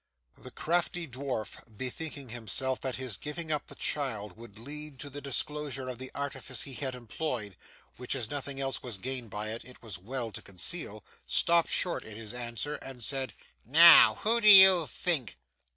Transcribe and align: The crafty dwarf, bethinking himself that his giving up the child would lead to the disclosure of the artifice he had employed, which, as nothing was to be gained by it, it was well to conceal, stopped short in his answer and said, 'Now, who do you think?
The 0.35 0.49
crafty 0.49 1.07
dwarf, 1.07 1.59
bethinking 1.67 2.29
himself 2.29 2.81
that 2.81 2.95
his 2.95 3.17
giving 3.17 3.51
up 3.51 3.67
the 3.67 3.75
child 3.75 4.35
would 4.35 4.57
lead 4.57 4.97
to 4.97 5.11
the 5.11 5.21
disclosure 5.21 5.87
of 5.87 5.99
the 5.99 6.09
artifice 6.15 6.63
he 6.63 6.73
had 6.73 6.95
employed, 6.95 7.55
which, 7.97 8.15
as 8.15 8.27
nothing 8.27 8.57
was 8.57 8.77
to 8.79 8.97
be 8.97 8.97
gained 8.99 9.29
by 9.29 9.51
it, 9.51 9.63
it 9.63 9.83
was 9.83 9.99
well 9.99 10.31
to 10.31 10.41
conceal, 10.41 11.03
stopped 11.27 11.69
short 11.69 12.03
in 12.03 12.17
his 12.17 12.33
answer 12.33 12.77
and 12.77 13.03
said, 13.03 13.33
'Now, 13.63 14.15
who 14.23 14.41
do 14.41 14.49
you 14.49 14.87
think? 14.87 15.37